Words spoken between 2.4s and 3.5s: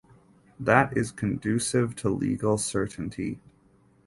certainty.